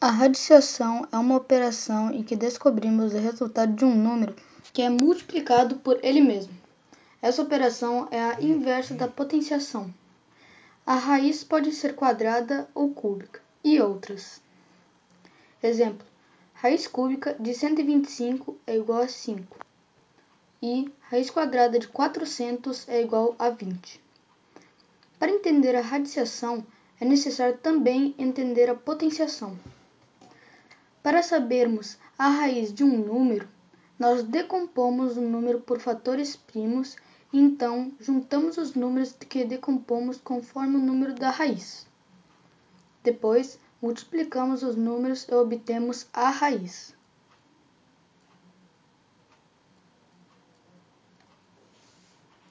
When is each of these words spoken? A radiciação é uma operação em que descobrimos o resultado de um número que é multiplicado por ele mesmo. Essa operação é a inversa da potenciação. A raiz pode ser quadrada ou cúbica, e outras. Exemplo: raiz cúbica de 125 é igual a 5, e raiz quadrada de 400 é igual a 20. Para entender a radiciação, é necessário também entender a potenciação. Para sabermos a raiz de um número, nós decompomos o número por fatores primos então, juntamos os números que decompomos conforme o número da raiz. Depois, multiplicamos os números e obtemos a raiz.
A 0.00 0.10
radiciação 0.12 1.08
é 1.10 1.18
uma 1.18 1.34
operação 1.34 2.12
em 2.12 2.22
que 2.22 2.36
descobrimos 2.36 3.12
o 3.12 3.18
resultado 3.18 3.72
de 3.72 3.84
um 3.84 3.96
número 3.96 4.36
que 4.72 4.80
é 4.80 4.88
multiplicado 4.88 5.74
por 5.78 5.98
ele 6.04 6.20
mesmo. 6.20 6.56
Essa 7.20 7.42
operação 7.42 8.06
é 8.12 8.22
a 8.22 8.40
inversa 8.40 8.94
da 8.94 9.08
potenciação. 9.08 9.92
A 10.86 10.94
raiz 10.94 11.42
pode 11.42 11.72
ser 11.72 11.96
quadrada 11.96 12.70
ou 12.76 12.90
cúbica, 12.94 13.40
e 13.64 13.80
outras. 13.80 14.40
Exemplo: 15.60 16.06
raiz 16.54 16.86
cúbica 16.86 17.34
de 17.34 17.52
125 17.52 18.56
é 18.68 18.76
igual 18.76 19.02
a 19.02 19.08
5, 19.08 19.58
e 20.62 20.88
raiz 21.10 21.28
quadrada 21.28 21.76
de 21.76 21.88
400 21.88 22.88
é 22.88 23.02
igual 23.02 23.34
a 23.36 23.50
20. 23.50 24.00
Para 25.18 25.32
entender 25.32 25.74
a 25.74 25.80
radiciação, 25.80 26.64
é 27.00 27.04
necessário 27.04 27.58
também 27.58 28.14
entender 28.16 28.70
a 28.70 28.76
potenciação. 28.76 29.58
Para 31.08 31.22
sabermos 31.22 31.96
a 32.18 32.28
raiz 32.28 32.70
de 32.70 32.84
um 32.84 32.98
número, 32.98 33.48
nós 33.98 34.22
decompomos 34.22 35.16
o 35.16 35.22
número 35.22 35.58
por 35.58 35.80
fatores 35.80 36.36
primos 36.36 36.96
então, 37.32 37.90
juntamos 37.98 38.58
os 38.58 38.74
números 38.74 39.14
que 39.14 39.42
decompomos 39.42 40.18
conforme 40.18 40.76
o 40.76 40.82
número 40.82 41.14
da 41.14 41.30
raiz. 41.30 41.86
Depois, 43.02 43.58
multiplicamos 43.80 44.62
os 44.62 44.76
números 44.76 45.26
e 45.26 45.34
obtemos 45.34 46.06
a 46.12 46.28
raiz. 46.28 46.94